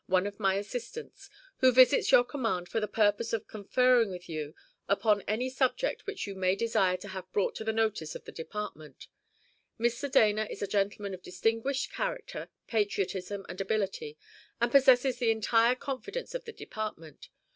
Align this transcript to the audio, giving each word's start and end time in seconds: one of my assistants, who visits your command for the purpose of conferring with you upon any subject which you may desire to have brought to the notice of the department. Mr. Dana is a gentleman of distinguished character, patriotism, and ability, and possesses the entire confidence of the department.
one 0.07 0.25
of 0.25 0.39
my 0.39 0.55
assistants, 0.55 1.29
who 1.57 1.71
visits 1.71 2.11
your 2.11 2.23
command 2.23 2.67
for 2.67 2.79
the 2.79 2.87
purpose 2.87 3.33
of 3.33 3.45
conferring 3.47 4.09
with 4.09 4.27
you 4.27 4.55
upon 4.89 5.21
any 5.27 5.47
subject 5.47 6.07
which 6.07 6.25
you 6.25 6.33
may 6.33 6.55
desire 6.55 6.97
to 6.97 7.09
have 7.09 7.31
brought 7.31 7.53
to 7.53 7.63
the 7.63 7.71
notice 7.71 8.15
of 8.15 8.25
the 8.25 8.31
department. 8.31 9.05
Mr. 9.79 10.11
Dana 10.11 10.47
is 10.49 10.63
a 10.63 10.67
gentleman 10.67 11.13
of 11.13 11.21
distinguished 11.21 11.93
character, 11.93 12.49
patriotism, 12.65 13.45
and 13.47 13.61
ability, 13.61 14.17
and 14.59 14.71
possesses 14.71 15.17
the 15.19 15.29
entire 15.29 15.75
confidence 15.75 16.33
of 16.33 16.45
the 16.45 16.51
department. 16.51 17.29